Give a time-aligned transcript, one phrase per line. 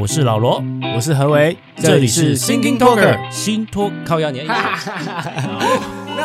[0.00, 0.64] 我是老罗，
[0.96, 4.46] 我是何为，这里是 Thinking Talker 新托靠压年。
[4.46, 4.54] 那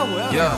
[0.01, 0.57] 我要。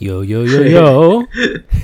[0.00, 0.64] 有有有。
[0.64, 1.22] 有。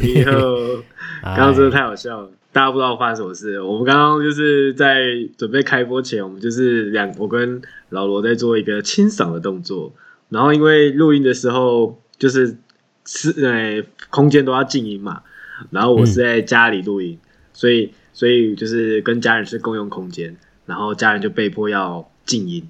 [0.02, 0.82] 有。
[1.22, 3.60] 刚刚真的太好笑了，大家不知道发生什么事。
[3.62, 5.04] 我们刚刚就是在
[5.38, 9.92] 准备开播前，我们就是两我跟老罗在做一个清嗓的动作。
[10.28, 12.56] 然后因为录音的时候就是
[13.04, 15.22] 是呃空间都要静音嘛，
[15.70, 17.18] 然后我是在家里录音，
[17.52, 22.68] 所以所以就是跟家人是共用空间，然后家人就被迫要静音，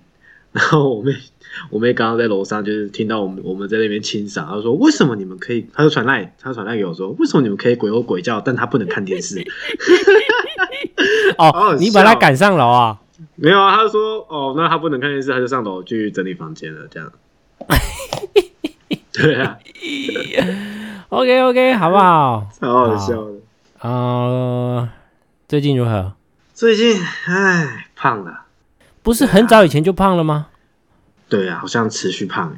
[0.53, 1.15] 然后我妹。
[1.69, 9.45] 我妹刚刚在楼上，就是听到我们我们在那边清嗓，她说：“为什么你们可以？”她就传赖，她传赖给我说：“为什么你们可以鬼吼鬼叫，但她不能看电视？”
[11.37, 13.01] 哦，你把她赶上楼啊？
[13.35, 17.13] 没有啊，她说：“哦，那她不能看电视，她就上楼去整理房间了。”这样。
[19.13, 19.59] 对啊。
[21.11, 22.47] OK OK，好不好？
[22.61, 23.33] 超好笑的。
[23.81, 24.89] 呃，
[25.49, 26.13] 最近如何？
[26.55, 28.45] 最近唉，胖了。
[29.03, 30.49] 不是很早以前就胖了吗？
[31.29, 32.57] 对啊，好像持续胖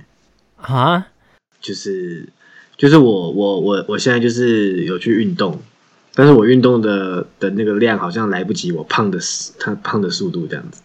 [0.57, 1.07] 哎，啊，
[1.61, 2.27] 就是
[2.79, 5.61] 就是我我我我现在就是有去运动，
[6.15, 9.19] 但是我运动的的那个量好像来不及我胖的
[9.61, 10.81] 他胖的速度这样子。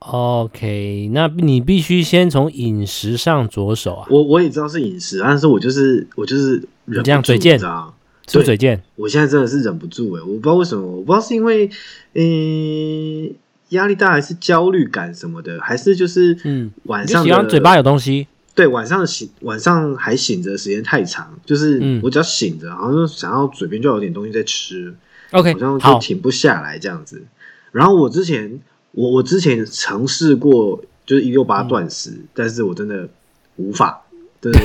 [0.00, 4.06] OK，那你必须先从饮食上着手啊。
[4.10, 7.94] 我我也知道是饮食，但是我就是我就是忍不住，这样嘴贱，知道
[8.26, 8.82] 出嘴贱。
[8.96, 11.70] 我现在真的是忍不住哎，我不知道为什么，我不知道是因为
[12.12, 13.34] 嗯。
[13.72, 18.26] 压力大还是焦虑感什么的，还是就是嗯，晚上喜欢嘴巴有东西。
[18.54, 24.94] 对，晚上醒，晚上还醒着的时间太长，就是我只要醒着，好像想要嘴边就有点东西在吃
[25.30, 27.22] ，OK，好像就停不下来这样子。
[27.70, 33.08] 然后我之前，我我之前尝试过，就是一六八断食，嗯、但是我真的
[33.56, 34.02] 无法，
[34.42, 34.60] 真的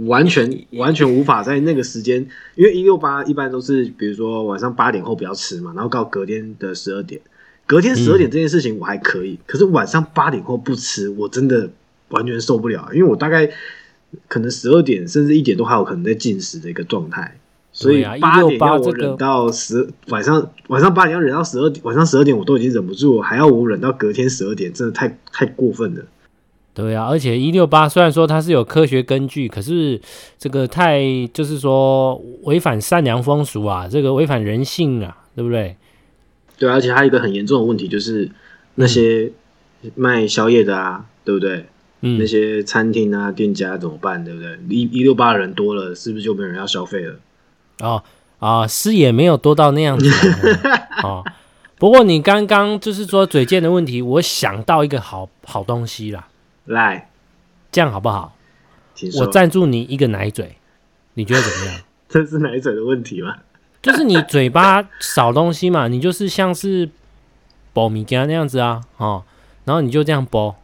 [0.00, 7.22] 完全 完全无法在那个时间，因为一六八一般都是比如说晚上八点后不要吃嘛，然后到隔天的十二点。
[7.66, 11.70] 隔天十二点这件事情我还可以，嗯、可是晚上八点后不吃，我真的
[12.10, 13.48] 完全受不了，因为我大概
[14.28, 17.38] 可能十二点甚至一点都还有可能在进食的一个状态，
[17.72, 26.04] 所以八点要我忍到十晚上晚上八点要忍到十二点，晚上十二点我都已经忍不住，还要我忍到隔天十二点，真的太太过分了。
[26.74, 30.00] 对啊，而且一六八虽然说它是有科学根据，可是
[30.36, 31.00] 这个太
[31.32, 35.76] 就是说违反善良风俗啊，这个违反人性啊，对不对？
[36.58, 38.30] 对，而且还有一个很严重的问题，就是
[38.76, 39.32] 那些
[39.94, 41.66] 卖宵夜的啊，对不对？
[42.00, 44.24] 嗯，那些餐厅啊、店家怎么办？
[44.24, 44.58] 对不对？
[44.68, 47.16] 一一六八人多了，是不是就没有人要消费了？
[47.80, 48.02] 哦
[48.38, 50.08] 啊，是也没有多到那样子
[51.02, 51.24] 哦。
[51.76, 56.28] 不过你刚刚就是说嘴贱的问题，我想到一个好好东西啦，
[56.66, 57.10] 来，
[57.72, 58.36] 这样好不好？
[59.18, 60.56] 我赞助你一个奶嘴，
[61.14, 61.80] 你觉得怎么样？
[62.08, 63.34] 这是奶嘴的问题吗？
[63.84, 66.88] 就是你嘴巴少东西嘛，你就是像是
[67.74, 69.22] 剥米羹那样子啊，哦，
[69.66, 70.54] 然后你就这样剥，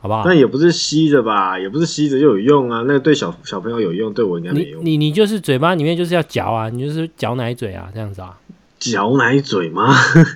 [0.00, 0.22] 好不好？
[0.24, 2.84] 那也不是吸着吧，也不是吸着就有用啊。
[2.86, 4.84] 那个对小小朋友有用，对我应该没用。
[4.84, 8.38] 你你你就是嘴巴里面就是要嚼啊，你就是嚼奶嘴啊，这样子啊。
[8.78, 9.92] 嚼奶嘴吗？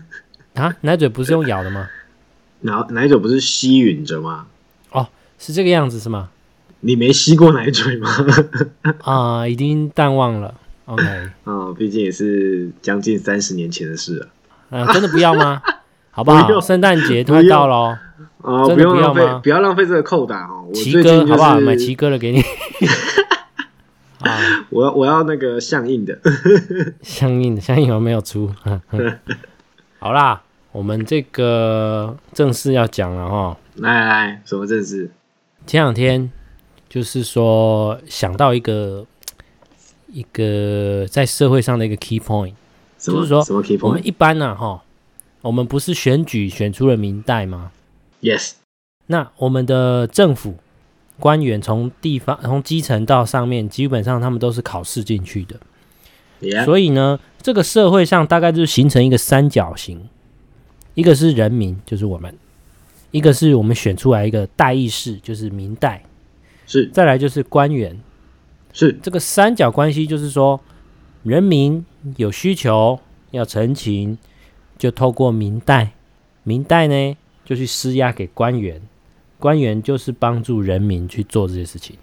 [0.54, 1.88] 啊，奶嘴不是用咬的吗？
[2.62, 4.46] 奶 奶嘴不是吸吮着吗？
[4.90, 5.06] 哦，
[5.38, 6.30] 是这个样子是吗？
[6.80, 8.10] 你没吸过奶嘴吗？
[9.04, 10.52] 啊、呃，已经淡忘了。
[10.92, 11.04] OK，
[11.46, 14.28] 嗯， 毕竟也是将近三十年前的事了。
[14.70, 15.62] 嗯，真的不要吗？
[16.14, 16.60] 好不好？
[16.60, 17.98] 圣诞节快到了哦。
[18.42, 20.68] 哦，不用浪费，不要浪费这个扣打哦。
[20.74, 21.58] 奇哥，好不好？
[21.60, 22.42] 买奇哥的给你。
[24.20, 26.18] 啊，我要我要那个相应的，
[27.02, 28.52] 相应的相应有没有出？
[29.98, 30.42] 好啦，
[30.72, 33.56] 我们这个正式要讲了哈。
[33.76, 35.10] 来来来，什么正式？
[35.66, 36.30] 前两天
[36.88, 39.06] 就是说想到一个。
[40.12, 42.52] 一个在社会上的一个 key point，
[42.98, 43.86] 就是说，什么 key point？
[43.86, 44.82] 我们一般呢，哈，
[45.40, 47.72] 我们不是选举选出了明代吗
[48.20, 48.52] ？Yes。
[49.06, 50.56] 那我们的政府
[51.18, 55.56] 官员从地方从基层到上面，基本上他们都是考试进去的。
[56.40, 56.64] Yeah.
[56.64, 60.08] 所以呢，这个社会上大概就形成一个三角形，
[60.94, 62.32] 一个是人民，就是我们；
[63.10, 66.00] 一个是我们选出来一个代议士，就是明代；
[66.66, 67.98] 是，再来就是官员。
[68.72, 70.60] 是这个三角关系，就是说，
[71.22, 71.84] 人民
[72.16, 72.98] 有需求
[73.32, 74.18] 要澄清，
[74.78, 75.92] 就透过明代，
[76.42, 78.80] 明代呢就去施压给官员，
[79.38, 81.96] 官员就是帮助人民去做这些事情。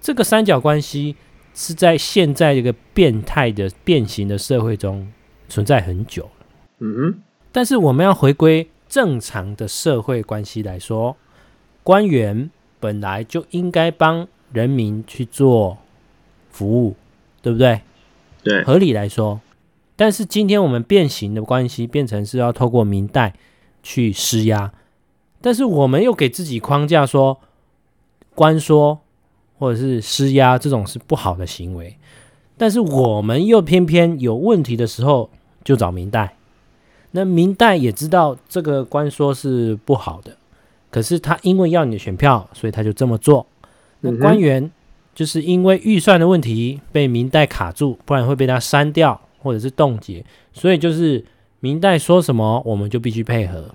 [0.00, 1.14] 这个三角关系
[1.54, 5.06] 是在现在这个变态的变形的社会中
[5.48, 6.46] 存在很久了。
[6.80, 7.22] 嗯哼。
[7.52, 11.16] 但是我们要回归正常的社会关系来说，
[11.82, 12.50] 官员
[12.80, 15.78] 本来就应该帮人民去做
[16.52, 16.94] 服务，
[17.40, 17.80] 对不对？
[18.44, 19.40] 对，合理来说。
[19.96, 23.34] 但是今天我们变形的关系变成是要透过明代
[23.82, 24.72] 去施压，
[25.40, 27.38] 但是我们又给自己框架说，
[28.34, 29.00] 关说
[29.58, 31.96] 或者是施压这种是不好的行为，
[32.56, 35.30] 但是我们又偏偏有问题的时候
[35.62, 36.36] 就找明代，
[37.12, 40.36] 那明代也知道这个官说是不好的，
[40.90, 43.46] 可是他因为要你的选票，所以他就这么做。
[44.00, 44.68] 那官员
[45.14, 49.20] 就是因为预算的问题被明代卡住，不然会被他删掉。
[49.44, 51.24] 或者是冻结，所以就是
[51.58, 53.74] 明代说什么，我们就必须配合，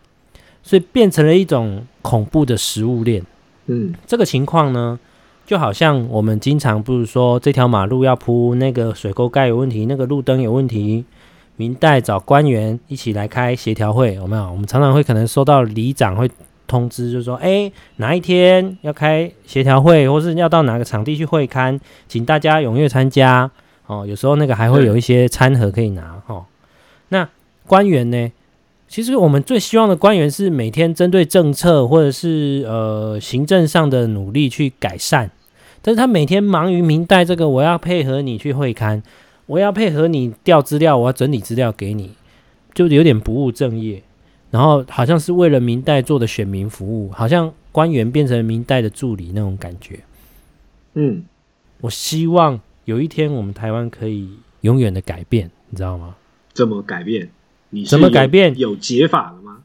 [0.63, 3.22] 所以变成了一种恐怖的食物链。
[3.66, 4.98] 嗯，这个情况呢，
[5.45, 11.04] 就好像我们经常不是说这条马路要铺那个水沟盖有问题，那个路灯有问题，
[11.57, 14.50] 明代找官员一起来开协调会，有没有？
[14.50, 16.31] 我们常常会可能收到里长会
[16.68, 23.50] 通知，就是说，哎，哪一天要开协调会，或是要到哪个场地去会勘，请大家踊跃参加。
[23.88, 26.46] 哦，有时候那个还会有一些餐盒可以拿、哦。
[27.10, 27.28] 那
[27.66, 28.31] 官员呢？
[28.90, 35.30] 其实我们最希望的官员是每天针对政策或者是呃行政上的努力去改善，
[35.81, 39.02] 但是他每天忙于明代这个，我要配合你去会勘，
[39.46, 42.12] 我要配合你调资料，我要整理资料给你，
[42.74, 44.02] 就有点不务正业。
[44.52, 50.00] 然后好像是为了明代做的选民服务，好像官员变成明代的助理那种感觉。
[50.94, 51.24] 嗯，
[51.82, 52.60] 我希望。
[52.86, 54.30] 有一天，我们台湾可以
[54.62, 56.16] 永远的改变，你知道吗？
[56.54, 57.30] 怎么改变？
[57.72, 58.58] 你怎么改变？
[58.58, 59.58] 有解法了吗？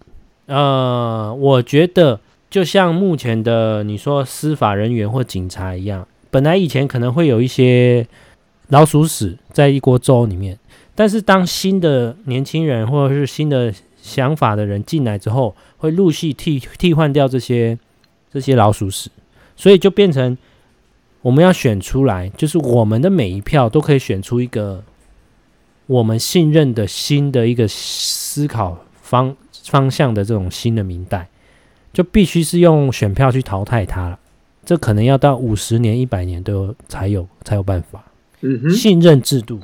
[0.46, 2.19] 呃，我觉得
[2.50, 8.05] 就像目前的你说司法人员或警察一样，本来以前可能会有一些
[8.70, 10.58] 老鼠屎在一锅粥里面，
[10.96, 17.78] 但是当新的年轻人或者是新的想法的人进来之后，会陆续替替换掉这些
[18.31, 19.08] 这些老鼠屎，
[19.56, 20.37] 所以就变成。
[21.22, 24.82] 我们要选出来，就是我们的每一票都可以选出一个
[25.87, 31.28] 我们信任的新的一个思考方方向的这种新的明代，
[31.93, 34.19] 就必须是用选票去淘汰它了。
[34.64, 38.05] 这可能要到五十年、一百年都有才有才有办法。
[38.40, 39.60] 嗯哼，信任制度。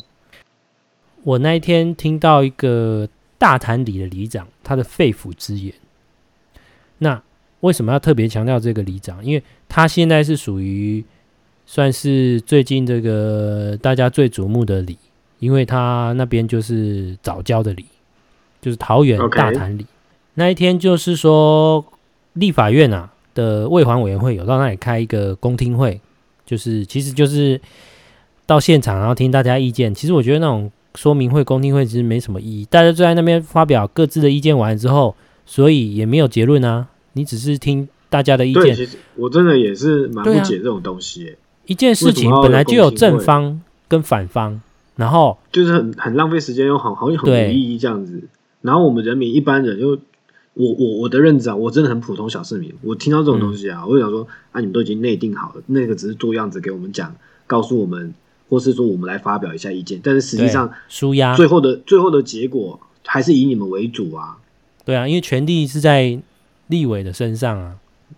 [1.24, 3.08] 我那一天听到一个
[3.38, 5.72] 大潭里的里长他的肺腑之言，
[6.98, 7.22] 那
[7.60, 9.24] 为什么要特别强调这个里长？
[9.24, 11.04] 因为他现在是属于。
[11.70, 14.96] 算是最近这个大家最瞩目的里，
[15.38, 17.84] 因为他那边就是早教的里，
[18.58, 19.84] 就是桃园大潭里。
[20.32, 21.84] 那一天就是说，
[22.32, 26.00] 立法院啊的卫环委员会有到那里开一个公听会，
[26.46, 27.60] 就是其实就是
[28.46, 29.94] 到现场然后听大家意见。
[29.94, 35.14] 其实我觉得那种说明会、公听会其实没什么意义，大家就在那边发表各自的意见完之后，
[35.46, 36.88] 所以也没有结论啊。
[37.12, 38.62] 你只是听大家的意见。
[38.64, 41.38] 对，其实我真的也是蛮不解这种东西、欸。
[41.66, 44.60] 一件事情本来就有正方跟反方，
[44.96, 48.24] 然后就是很很浪费时间，又好好像很没意义这样子。
[48.62, 49.90] 然后我们人民一般人又，
[50.54, 57.14] 我我我的认知啊，我真的很普通小市民，我听到这种东西啊，嗯、我就想说啊，你们都已经内定好了，那个只是做样子给我们讲，
[57.46, 58.12] 告诉我们，
[58.48, 64.38] 或是说我们来发表一下意见，但是实际上输压，最后的最后的结果还是以你们为主啊。
[64.84, 66.20] 对啊，因为权力是在
[66.68, 67.76] 立委的身上啊。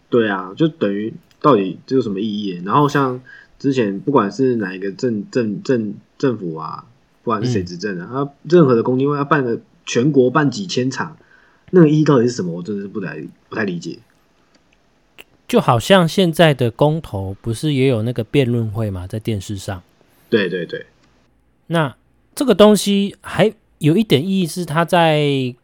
[0.09, 2.63] 对啊，就等于到底这有什么意义？
[2.65, 3.21] 然后像。
[3.61, 6.87] 之前不管是哪一个政政政政府啊，
[7.23, 11.15] 不管是谁执政的，他、嗯、任何的公听会要办个全国办几千场，
[11.69, 12.51] 那个意义到底是什么？
[12.51, 13.99] 我真的是不太不太理解。
[15.47, 19.07] 就好像现在的公投不是也有那个辩论会吗？
[19.07, 19.83] 在电视上。
[20.31, 20.87] 对对对。
[21.67, 21.95] 那
[22.35, 25.55] 这个东西还有一点意义是，它在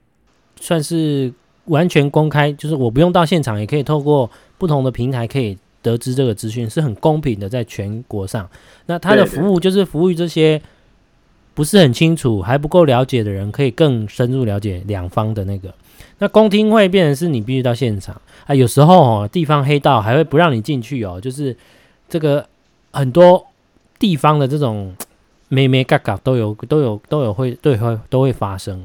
[0.60, 1.32] 算是
[1.66, 5.56] 完全公开，就是我不用到现场，也可以透过不同的平台可以。
[5.82, 8.50] 得知这个资讯是很公平的，在全国上，
[8.86, 10.60] 那它的服务就是服务于这些
[11.54, 15.72] 不是很清楚、还不够了解的人，可以更深入了解两方的那个。
[16.18, 21.56] 那公听会变成是你必须到现场啊，有时候哦，地方黑道还会不让你进去哦，就是
[22.08, 22.44] 这个
[22.90, 23.46] 很多
[23.98, 24.94] 地方的这种
[25.48, 28.84] 咩咩嘎嘎都有都有都有会都会都会发生。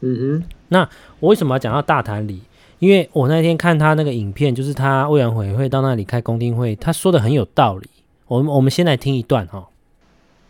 [0.00, 0.88] 嗯哼，那
[1.18, 2.40] 我为什么要讲到大潭里？
[2.78, 7.88] 因为我那天看他那个影片，就是他委员会会到那里开公听会，他说的很有道理。
[8.26, 9.68] 我们我们先来听一段哈。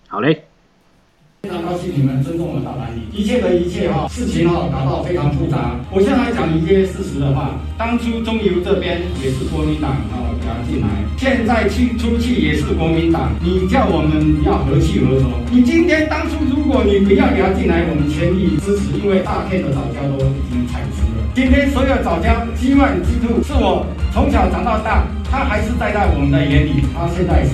[0.07, 0.45] 好嘞。
[1.43, 5.81] 非常高兴你们尊重我大潭里，一切的一切哈，事情哈搞到非常复杂。
[5.91, 10.37] 我先来讲一些事实的话，当初中油这边也是国民党啊，
[10.71, 10.87] 进来。
[11.17, 15.33] 现在去出去也是国民党，你叫我们要何去何从？
[15.51, 21.27] 你今天当初如果你不要给他进来，我们全力支持，因为大片的早胶都已经采出了。
[21.35, 23.85] 今天所有藻礁鸡万鸡兔，是我
[24.15, 27.51] 从小长到大，他还是待在我们的眼里，他现在是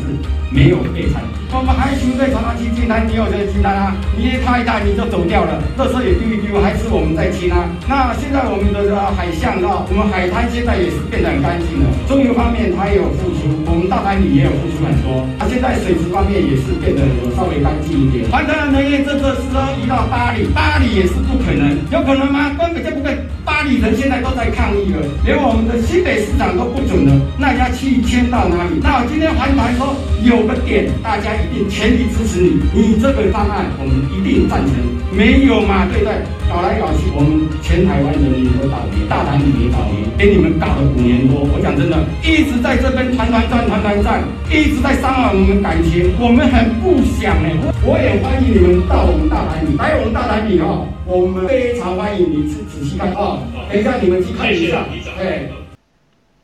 [0.53, 1.21] 没有被采。
[1.53, 3.95] 我们还需要常常去净滩，你有这个净滩啊？
[4.17, 7.65] 你一塌一塌你就走掉了，垃圾也丢一丢，还是我们在清啊？
[7.89, 8.83] 那现在我们的
[9.17, 11.87] 海象啊，我们海滩现在也是变得很干净了。
[12.07, 15.25] 中游方面它也有付出，我们大台里也有付出很多。
[15.39, 18.29] 它现在水质方面也是变得有稍微干净一点。
[18.29, 22.53] 环太平洋能源政策是说移到巴黎，巴黎也是不可能，有可能吗？
[22.59, 23.17] 根本就不会。
[23.57, 28.79] 八里人现在都在抗议了，连我们的西北市长都不准了，那要去迁到哪里？
[28.83, 31.33] 那我今天环团说有个点，大家。
[31.37, 34.75] 一定全力支持你，你这个方案我们一定赞成。
[35.11, 35.87] 没有马？
[35.87, 36.21] 对待？
[36.49, 41.43] 搞来搞去，我们全台湾人民都倒霉，大潭也倒霉，给你们搞了五年多。
[41.43, 46.15] 我讲真的，一直在这边团团转，团团转，一直在伤害我们感情。
[46.21, 53.43] 我们很不想哎，我也欢迎你们到我们大潭里来，我们大潭里哦，我们非常欢迎你去仔细看哦。
[53.71, 54.87] 等一下你们去看一下，
[55.19, 55.51] 对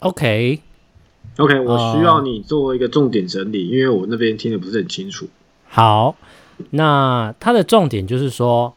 [0.00, 0.60] ，OK。
[1.38, 5.26] OK，我需要你做一个重点整理因为我那边听得不是很清楚。
[5.68, 6.14] 好，
[6.70, 8.74] 那他的重点就是说，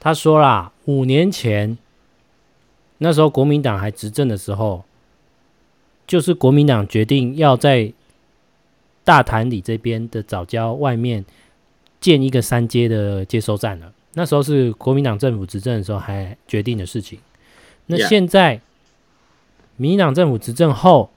[0.00, 1.76] 他说啦，五年前
[2.98, 4.84] 那时候国民党还执政的时候，
[6.06, 7.92] 就是国民党决定要在
[9.04, 11.24] 大潭里这边的早教外面
[12.00, 13.92] 建一个三阶的接收站了。
[14.14, 17.18] 那时候是国民党政府执政的时候还决定的事情。
[17.86, 18.60] 那现在
[19.76, 21.10] 民进党政府执政后。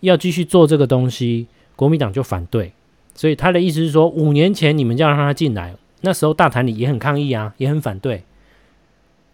[0.00, 2.72] 要继续做这个东西，国民党就反对，
[3.16, 8.24] 所以他的意思是说，五年前你们就要让他进来，那时候大潭里也很抗议啊，也很反对。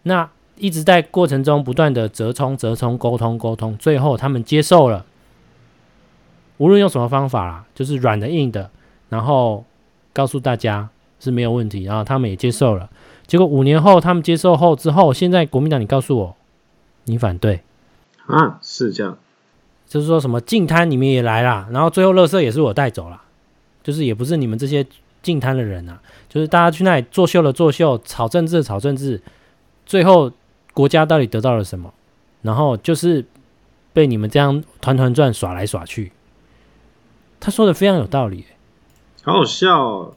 [0.03, 5.05] 那一直在过程中不断的折冲、折冲、沟通、沟通，最后他们接受了，
[6.57, 8.69] 无论用什么方法啦，就是软的、硬的，
[9.09, 9.65] 然后
[10.13, 12.89] 告诉大家是没有问题，然后他们也接受了。
[13.27, 16.35] 结果五年后他们接受后之后，现在国民党你告诉我，
[17.05, 17.61] 你反对
[18.27, 18.59] 啊？
[18.61, 19.17] 是这样。
[19.87, 23.21] 就是说什么净滩你们也来啦，然后最后垃圾也是我带走了，
[23.83, 24.85] 就是也不是你们这些
[25.25, 29.19] 净摊的人啊，就是大家去那里作秀了作秀，炒政治的炒政治，
[29.87, 30.31] 最后
[30.71, 31.91] 国家到底得到了什么？
[32.43, 33.25] 然后就是
[33.91, 36.11] 被你们这样团团转耍来耍去。
[37.39, 38.45] 他说的非常有道理，
[39.23, 40.13] 好好笑哦，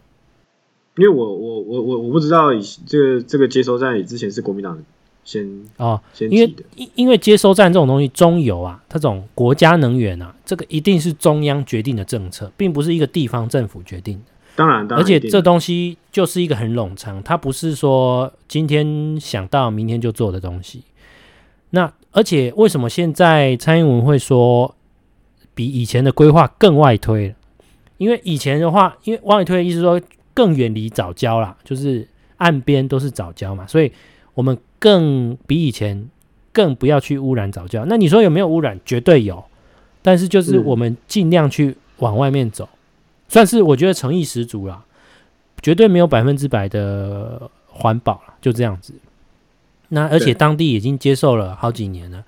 [0.97, 2.51] 因为我我我我我不知道
[2.87, 4.83] 这个这个接收站之前是国民党的。
[5.25, 5.47] 先
[5.77, 14.33] 哦，因为因因为接收站这种东西，中油啊，它这种国家能源啊，这个一定是中央决定的政策，并不是一个地方政府决定的。
[14.59, 20.83] 当然，当然，而且这东西就是一个很冗长，它不是说今天想到明天就做的东西。
[21.71, 24.75] 那而且为什么现在蔡英文会说
[25.55, 27.33] 比以前的规划更外推？
[27.99, 30.01] 因为以前的话，因为外推的意思说
[30.35, 33.93] 更远离早教啦，就是岸边都是早教嘛，所以
[34.35, 34.59] 我们。
[34.81, 36.09] 更比以前
[36.53, 37.85] 更不要去污染早教。
[37.87, 38.79] 那你说有没有污染？
[38.85, 39.45] 绝对有，
[40.03, 42.78] 但是就是我们尽量去往外面走，嗯、
[43.29, 44.85] 算是我觉得诚意十足啦。
[45.61, 48.95] 绝对没有百分之百的环保了，就这样子。
[49.89, 52.25] 那而且当地已经接受了好几年了，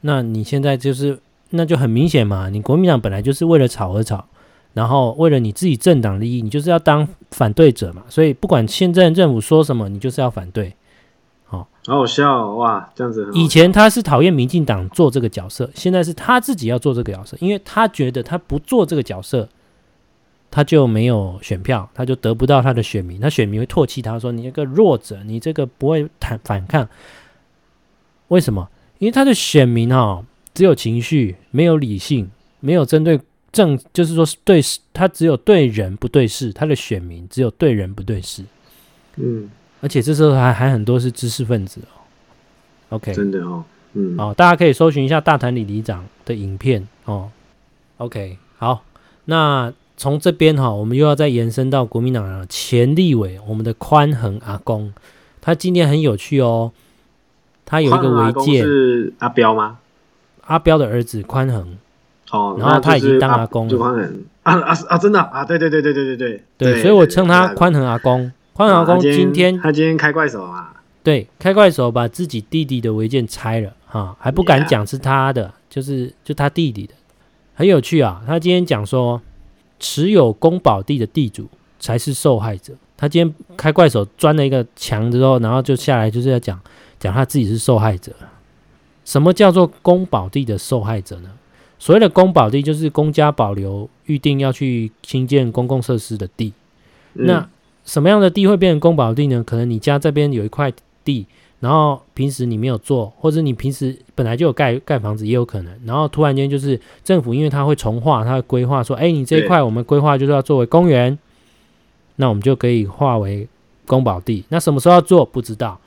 [0.00, 1.18] 那你现在就是
[1.50, 4.26] 那就很明显嘛，你国民党本来就是为了吵而吵，
[4.72, 8.02] 然后为了你自己政党利益，你就是要当反对者嘛。
[8.08, 10.74] 所以不管现在政府说什么，你就是要反对。
[11.44, 13.30] 好好笑哦，哇，这样子。
[13.32, 19.48] 以前他是讨厌民进党做这个角色，现在是他自己要做这个角色，因为他觉得他不做这个角色，
[20.52, 26.88] 他就没有选票，他就得不到他的选民，他选民会唾弃他说，你这个弱者，你这个不会谈反抗。
[28.28, 28.68] 为什么？
[28.98, 32.30] 因为他的选民哈、哦，只有情绪，没有理性，
[32.60, 33.18] 没有针对
[33.50, 38.44] 正，就是说对事，他只有对人不对事，他的选民只有对人不对事。
[39.16, 39.50] 嗯。
[39.80, 41.98] 而且这时候还还很多是知识分子哦
[42.90, 47.28] ，OK，真的哦，嗯，哦，大家可以搜寻一下大潭里里长的影片哦
[47.96, 48.84] ，OK，好，
[49.24, 54.92] 那从这边哈、哦，我们又要再延伸到国民党的前立委，我们的宽恒阿公，
[55.40, 56.72] 他今天很有趣哦，
[57.64, 58.64] 他有一个违建。
[58.64, 59.78] 是阿彪吗？
[60.46, 61.76] 阿彪的儿子宽恒，
[62.30, 66.42] 哦，然后他已经当阿公了，宽恒啊啊啊，真的啊，对对对对对对对。
[66.58, 68.32] 对，所以我称他宽恒阿公。
[68.54, 70.74] 宽恒阿公今天他今天开怪手啊？
[71.04, 76.94] 对，开怪手把自己弟弟的违建拆了哈，还不敢讲是他的，就是就他弟弟的，
[77.54, 78.22] 很有趣啊。
[78.26, 79.20] 他今天讲说，
[79.82, 81.46] 持有公保地的地主
[81.78, 82.72] 才是受害者。
[82.96, 86.58] 他今天开怪手钻了一个墙之后，然后就下来就是要讲
[87.00, 88.14] 讲他自己是受害者。
[89.04, 91.30] 什么叫做公保地的受害者呢？
[91.80, 96.52] 所谓的公保地，就是公家保留预定要去兴建公共设施的地。
[97.14, 97.48] 嗯、那
[97.84, 99.42] 什么样的地会变成公保地呢？
[99.44, 100.72] 可能你家这边有一块
[101.02, 101.26] 地，
[101.62, 105.72] 然后平时你没有做，或者你平时本来就有盖盖房子，也有可能。
[105.84, 111.16] 然后突然间就是政府，因为它会重划，它会规划说，哎，你这一块我们规划就是要作为公园，
[112.16, 113.46] 那我们就可以划为
[113.86, 114.44] 公保地。
[114.48, 115.24] 那什么时候要做？
[115.24, 115.78] 不知道。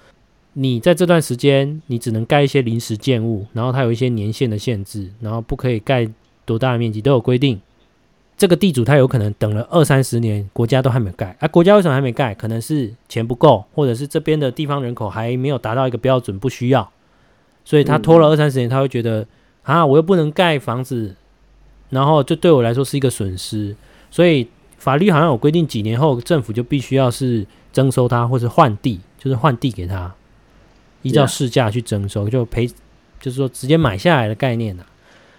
[0.53, 6.09] 你在这段时间，你只能盖一些临时建物，然后它有一些年限的限制，然后不可以盖
[6.45, 7.59] 多大的面积，都有规定。
[8.37, 11.35] 这个地主他有可能等了二三十年，国家都还没盖。
[11.39, 12.33] 啊，国家为什么还没盖？
[12.33, 16.91] 可能是钱不够，或者是这边的地方人口还没有达到一个标准，不需要，
[17.63, 19.25] 所以他拖了二三十年，他会觉得
[19.63, 21.15] 啊，我又不能盖房子，
[21.89, 23.75] 然后这对我来说是一个损失。
[24.11, 30.13] 所以法律好像有规定，几年后政府就必须要是征收他，或是换地，就是换地给他。
[31.03, 32.67] 依照市价去征收，就赔，
[33.19, 34.89] 就是说直接买下来的概念呐、啊。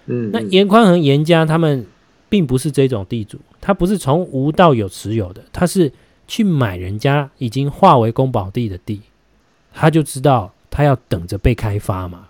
[0.05, 1.85] 嗯，那严宽和严家他们
[2.29, 5.91] 并不是这种地主，他不是从无到有持有的，他是
[6.27, 9.01] 去买人家已经化为公保地的地，
[9.73, 12.27] 他就知道他要等着被开发嘛。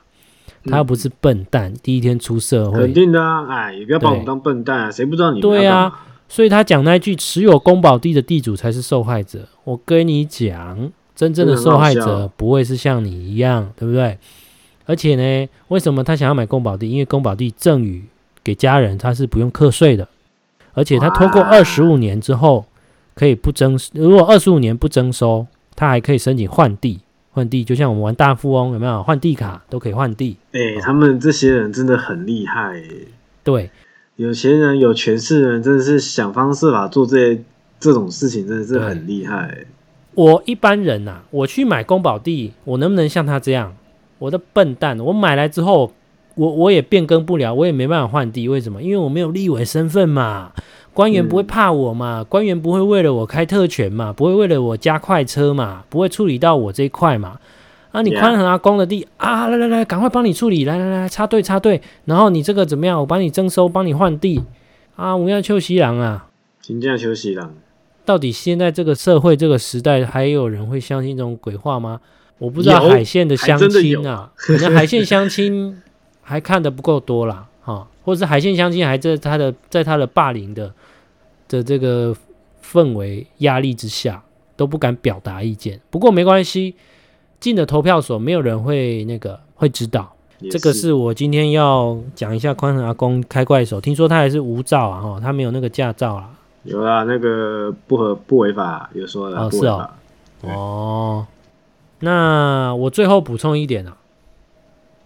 [0.66, 3.48] 他又不是笨蛋，嗯、第一天出社会，肯定的啊！
[3.50, 4.92] 哎，也不要把我们当笨蛋啊！
[4.92, 5.40] 谁不知道你？
[5.40, 9.48] 对啊，所以他讲那句持有公保地的地主才是受害者。
[9.64, 10.92] 我跟你讲。
[11.16, 14.20] 真正的受害者不会是像你一样，对不对？
[14.86, 16.88] 而且呢，为什么他想要买公保地？
[16.92, 18.06] 因为公保地赠与
[18.48, 20.08] 给家人，他是不用课税的，
[20.72, 22.66] 而且他拖过二十五年之后
[23.14, 27.02] 可以不征，如果二十五年不征收，他还可以申请换地。
[27.32, 30.38] 换地就像我们玩大富翁，有没有换地卡都可以换地？
[30.54, 33.08] 哎、欸，他们这些人真的很厉害、欸。
[33.44, 33.70] 对，
[34.16, 37.44] 有钱人有权势的人真的是想方设法做这些
[37.82, 39.68] 这种事情，真的是很厉害、欸。
[40.16, 43.76] 我一般人呐、啊，我去买公保地，我能不能像他这样？
[44.20, 45.92] 我的笨蛋，我买来之后，
[46.38, 48.48] 我我也变更不了，我也没办法换地。
[48.48, 48.82] 为什么？
[48.82, 50.54] 因为我没有立委身份嘛，
[50.94, 57.40] 官员不会怕我嘛，嗯、官员不会为了我开特权嘛，不会为了我加快车嘛，不会处理到我这一块嘛。
[57.92, 61.82] 啊，你宽恒阿公的地.啊，来来来，赶快帮你处理，来来来，插队插队。
[62.06, 63.00] 然后你这个怎么样？
[63.00, 64.44] 我帮你征收，帮你换地。
[64.96, 66.28] 啊，我们要秋西郎啊，
[66.62, 67.54] 请假秋西郎。
[68.06, 72.00] 到底现在这个社会这个时代还有人会相信这种鬼话吗？
[72.38, 75.82] 我不知道海线的相亲啊，可能海线相亲
[76.30, 80.74] 还看的不够多啦，哈，或者是海线相亲还在他的在他的霸凌的
[81.48, 82.14] 的这个
[82.62, 84.22] 氛围压力之下
[84.58, 85.80] 都不敢表达意见。
[85.90, 86.76] 不过没关系，
[87.40, 90.14] 进了投票所没有人会那个会知道。
[90.42, 96.30] 是这个是我今天要讲一下宽恒阿公开怪手，听说他还是无照啊，哈，他没有那个驾照啊。
[96.64, 99.40] 有啊，那个不合不违法，有说的。
[99.40, 99.90] 哦，是哦。
[100.42, 101.28] 哦，
[102.02, 103.96] 那我最后补充一点啊，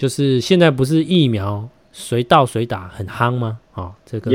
[0.02, 3.60] 就是现在不是疫苗随到随打很夯吗？
[3.76, 4.32] 哦，这个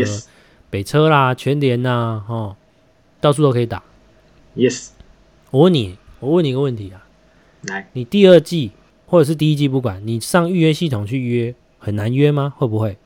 [0.70, 2.54] 北车啦、全联呐，哦，
[3.20, 3.82] 到处都可以打。
[4.54, 4.90] Yes。
[5.50, 7.04] 我问你，我问你一个问题啊，
[7.62, 8.70] 来，你第二季
[9.06, 12.54] 或者是第一季，不管你上预约系统去约，很难约吗？
[12.56, 12.96] 会不会？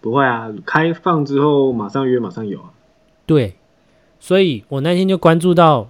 [0.00, 2.70] 不会啊，开放之后马上约，马上有啊。
[3.26, 3.56] 对，
[4.20, 5.88] 所以我那天就关注到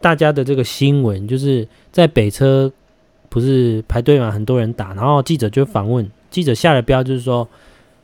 [0.00, 2.72] 大家的这个新闻，就是在北车
[3.28, 7.48] 不是排队嘛，很多人打，然后记者就访问，记者下了标就是说，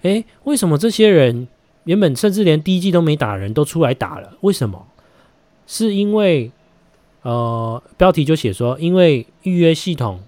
[0.02, 1.46] 诶，为什么这些人
[1.84, 4.34] 原本甚至连第一剂都没打人都出来打了？
[4.40, 4.86] 为什么？
[5.66, 6.50] 是因为
[7.22, 10.20] 呃，标题就写说，因为预约系统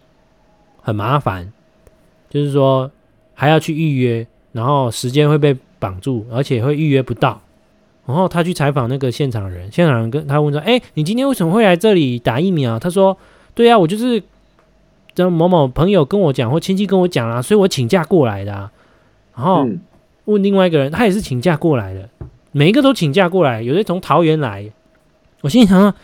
[0.81, 1.53] 很麻烦，
[2.31, 2.91] 就是说
[3.35, 7.41] 还要去预约，然后时间会被绑住，而且会预约不到。
[8.07, 13.17] 然后他去采访那个现场人，现场人跟他问说：“哎，你今天为什么会来这里打疫苗？”他说
[13.57, 14.23] ：“对啊，我就是
[15.15, 18.73] 这某某朋友跟我讲，或亲戚跟我讲啊，所以我请假过来的啊。”
[19.37, 19.69] 然后
[20.27, 22.09] 问另外一个人，他也是请假过来的，
[22.53, 24.71] 每一个都请假过来，有的从桃园来。
[25.43, 25.95] 我心里想说：“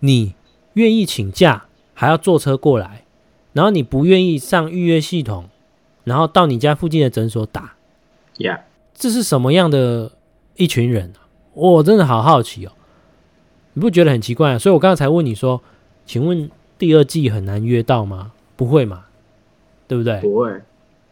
[0.00, 0.34] 你
[0.72, 3.04] 愿意请假还要坐车过来，
[3.52, 5.48] 然后你不愿意上预约系统，
[6.04, 7.74] 然后到你家附近的诊所打
[8.36, 8.60] ，Yeah，
[8.94, 10.12] 这是什么样的
[10.56, 11.12] 一群人？”
[11.54, 12.72] 我、哦、真的好好奇哦，
[13.74, 14.58] 你不觉得很奇怪啊？
[14.58, 15.60] 所以我刚才问你说，
[16.06, 18.32] 请问第二季很难约到吗？
[18.60, 19.06] 不会嘛，
[19.88, 20.20] 对不对？
[20.20, 20.60] 不会，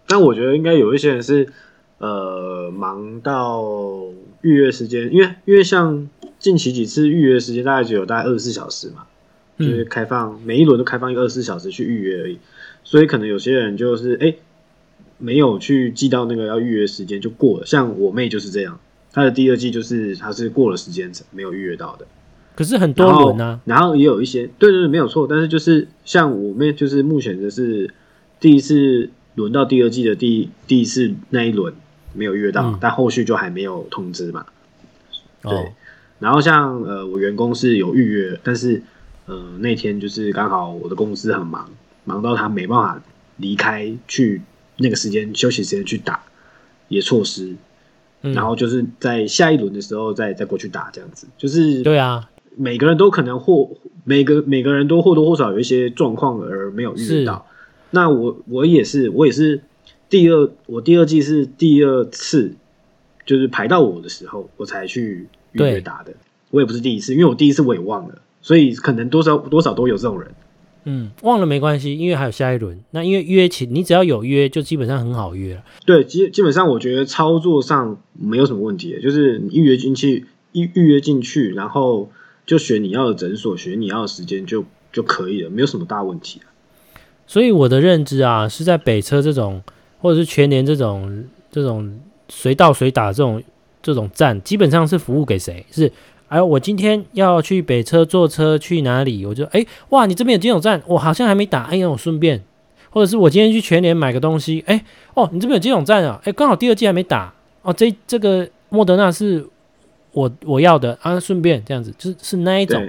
[0.06, 1.48] 但我觉得应该有一些人是
[1.96, 3.64] 呃忙到
[4.42, 9.06] 预约时间，因为因为像近期几次预约时间大概只有大概二十四小时嘛，
[9.58, 12.38] 就是开放、嗯、每一轮都开放一个二十四小时去预约而已，
[12.84, 14.34] 所以可能有些人就是哎
[15.16, 18.78] 没有去记到那个要预约时间就过了，像我妹就是这样。
[19.10, 22.06] 她的第二季就是她是过了时间没有预约到的，
[22.58, 27.94] 可是很多轮呢，然后也有一些对对对没有错，但是就是像我们就是目前的是
[28.40, 31.72] 第一次轮到第二季的第第一次那一轮，
[32.14, 34.44] 没有预约到，嗯、但后续就还没有通知嘛。
[35.40, 35.68] 对，哦、
[36.18, 38.82] 然后像呃，我员工是有预约，但是
[39.26, 41.70] 呃那天就是刚好我的公司很忙，
[42.04, 43.00] 忙到他没办法
[43.36, 44.42] 离开去
[44.78, 46.20] 那个时间休息时间去打，
[46.88, 47.54] 也错失。
[48.22, 53.70] 嗯、然后就是在下一轮的时候再再过去打这样子，就是对啊，每个人都可能或
[54.04, 57.46] 每个每个人都或多或少有一些状况而没有遇到。
[57.90, 59.62] 那我我也是我也是
[60.10, 62.54] 第二我第二季是第二次，
[63.24, 66.12] 就是排到我的时候我才去预约打的。
[66.50, 70.30] 我也不是第一次，因为我第一次我也忘了，所以可能多少多少都有这种人。
[70.84, 72.78] 嗯，忘了没关系，因为还有下一轮。
[72.92, 75.62] 那因为约起你只要有约，就基本上很好约了。
[75.84, 82.10] 对，基基本上我觉得操作上没有什么问题，就是你预约进去，预预约进去，然后
[82.48, 86.48] 就选你要的诊所，选你要的时间就就可以了，没有什么大问题啊。
[87.26, 89.62] 所以我的认知啊，是在北车这种，
[90.00, 93.42] 或者是全联这种这种随到随打这种
[93.82, 95.66] 这种站，基本上是服务给谁？
[95.70, 95.92] 是。
[96.28, 99.24] 哎，我今天要去北车坐车去哪里？
[99.24, 102.42] 我就哎，哇，你这边有接种站，我好像还没打，哎呀，我顺便，
[102.90, 104.84] 或者是我今天去全联买个东西，哎，
[105.14, 107.32] 哦，你这边有接种站啊，哎，刚好第二剂还没打，
[107.62, 109.42] 哦，这这个莫德纳是
[110.12, 112.80] 我我要的啊，顺便这样子，就是是那一种，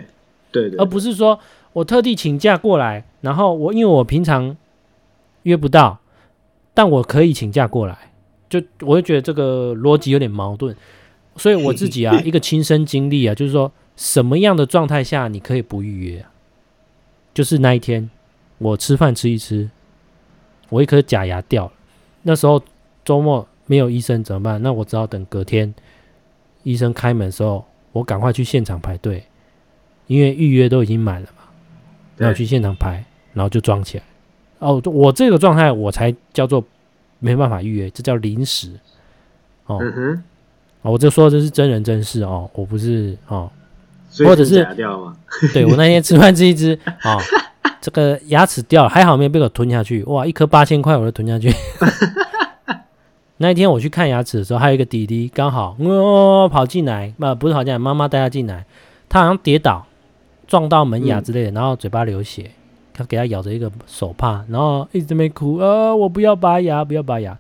[0.51, 1.39] 对，对对，而不是说
[1.73, 4.55] 我特地请假过来，然后我因为我平常
[5.43, 5.99] 约不到，
[6.73, 8.11] 但我可以请假过来，
[8.49, 10.75] 就我就觉得这个逻辑有点矛盾。
[11.35, 16.31] 所以我自己啊， 一个亲身经历啊，就是说什么样的状态下你可以不预约啊？
[17.33, 18.09] 就是那一天
[18.57, 19.69] 我吃饭吃一吃，
[20.69, 21.71] 我一颗假牙掉了。
[22.23, 22.61] 那时候
[23.05, 24.61] 周末没有医生怎么办？
[24.61, 25.73] 那我只好等隔天
[26.69, 29.23] 医生开门的时候，我赶快去现场排队，
[30.05, 31.43] 因为预约都已经满了嘛。
[32.15, 33.03] 然后去现场排，
[33.33, 34.03] 然后就装起来。
[34.59, 36.63] 哦，我这个状态我才叫做
[37.17, 38.71] 没办法预约，这叫临时。
[39.65, 39.79] 哦。
[40.81, 43.51] 我就说这是真人真事哦，我不是哦，
[44.19, 44.63] 或者是
[45.53, 47.19] 对我那天吃饭吃一吃哦，
[47.81, 51.51] 这个牙齿掉了，还好没有被我吞下去，哇，一颗八千块我都吞下去。
[53.39, 58.65] 那一天我去看牙齿的时候，还有一个弟弟刚好哦跑进来，不不是跑进来，妈妈带他进来，
[59.09, 59.85] 他好像跌倒
[60.47, 62.51] 撞到门牙之类的，然后嘴巴流血，
[62.93, 67.37] 他给他咬着一个手帕，然后一直在那边哭啊，我不要拔牙，不要拔牙。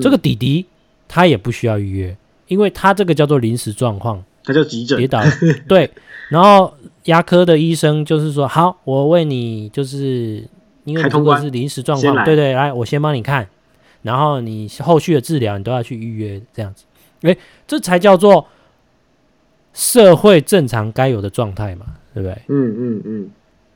[0.00, 0.66] 这个弟弟
[1.08, 2.16] 他也不需要预约。
[2.48, 5.20] 因为他这个叫做临时状况，他叫急诊，跌倒，
[5.66, 5.90] 对。
[6.28, 6.72] 然后
[7.06, 10.46] 牙科的医生就是说，好，我为你就是
[10.84, 13.48] 因为如果是临时状况，对对，来，我先帮你看，
[14.06, 16.84] 然后你后续的治疗你都要去预约，这样子，
[17.22, 18.46] 诶，这才叫做
[19.74, 22.32] 社会正常该有的状态嘛，对不对？
[22.48, 23.02] 嗯嗯嗯。
[23.04, 23.30] 嗯，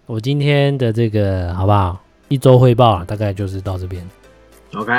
[0.06, 2.00] 我今天的这个好不好？
[2.28, 4.08] 一周汇报啊，大概就是到这边。
[4.74, 4.92] OK。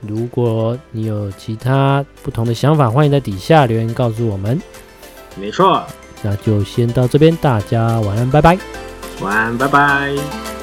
[0.00, 4.60] 如果你有其他不同的想法，欢迎在底下留言告诉我们。
[5.36, 5.82] 没错，
[6.22, 8.58] 那就先到这边，大家晚安，拜拜。
[9.20, 10.61] 晚安，拜拜。